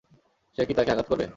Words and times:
সে 0.57 0.61
কি 0.67 0.73
তাকে 0.73 0.91
আঘাত 0.91 1.07
করবে? 1.09 1.25